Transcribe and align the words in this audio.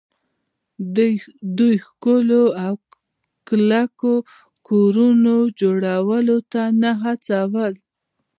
دوی 1.57 1.75
ښکلو 1.85 2.43
او 2.65 2.73
کلکو 3.47 4.13
کورونو 4.67 5.35
جوړولو 5.59 6.37
ته 6.51 6.61
نه 6.81 6.91
هڅول 7.03 7.73